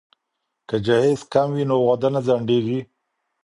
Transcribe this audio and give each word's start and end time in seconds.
که 0.69 0.77
جهیز 0.85 1.21
کم 1.33 1.47
وي 1.55 1.63
نو 1.69 1.75
واده 1.87 2.09
نه 2.15 2.21
ځنډیږي. 2.27 2.79